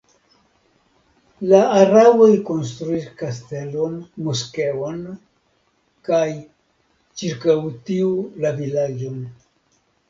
La 1.51 1.59
araboj 1.81 2.29
konstruis 2.47 3.05
kastelon, 3.21 3.93
moskeon 4.29 4.99
kaj 6.11 6.25
ĉirkaŭ 7.23 7.61
tiu 7.89 8.13
la 8.45 8.59
vilaĝon. 8.63 9.27